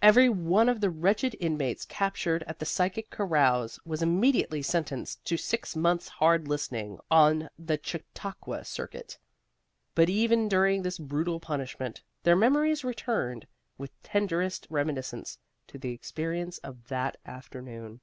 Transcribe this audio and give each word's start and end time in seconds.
Every 0.00 0.30
one 0.30 0.70
of 0.70 0.80
the 0.80 0.88
wretched 0.88 1.36
inmates 1.40 1.84
captured 1.84 2.42
at 2.46 2.58
the 2.58 2.64
psychic 2.64 3.10
carouse 3.10 3.78
was 3.84 4.00
immediately 4.00 4.62
sentenced 4.62 5.22
to 5.26 5.36
six 5.36 5.76
months' 5.76 6.08
hard 6.08 6.48
listening 6.48 6.98
on 7.10 7.50
the 7.58 7.78
Chautauqua 7.82 8.64
circuit. 8.64 9.18
But 9.94 10.08
even 10.08 10.48
during 10.48 10.80
this 10.84 10.96
brutal 10.96 11.38
punishment 11.38 12.00
their 12.22 12.34
memories 12.34 12.82
returned 12.82 13.46
with 13.76 14.02
tenderest 14.02 14.66
reminiscence 14.70 15.36
to 15.66 15.76
the 15.76 15.92
experience 15.92 16.56
of 16.56 16.88
that 16.88 17.18
afternoon. 17.26 18.00